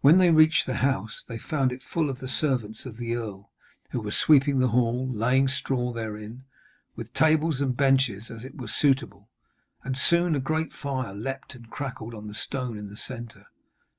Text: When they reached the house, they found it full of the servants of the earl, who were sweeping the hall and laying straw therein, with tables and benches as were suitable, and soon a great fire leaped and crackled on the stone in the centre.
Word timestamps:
When 0.00 0.16
they 0.16 0.30
reached 0.30 0.64
the 0.64 0.76
house, 0.76 1.22
they 1.28 1.36
found 1.36 1.70
it 1.70 1.82
full 1.82 2.08
of 2.08 2.18
the 2.18 2.28
servants 2.28 2.86
of 2.86 2.96
the 2.96 3.14
earl, 3.14 3.52
who 3.90 4.00
were 4.00 4.10
sweeping 4.10 4.58
the 4.58 4.68
hall 4.68 5.02
and 5.02 5.18
laying 5.18 5.48
straw 5.48 5.92
therein, 5.92 6.44
with 6.96 7.12
tables 7.12 7.60
and 7.60 7.76
benches 7.76 8.30
as 8.30 8.46
were 8.54 8.68
suitable, 8.68 9.28
and 9.82 9.98
soon 9.98 10.34
a 10.34 10.40
great 10.40 10.72
fire 10.72 11.12
leaped 11.14 11.54
and 11.54 11.68
crackled 11.68 12.14
on 12.14 12.26
the 12.26 12.32
stone 12.32 12.78
in 12.78 12.88
the 12.88 12.96
centre. 12.96 13.44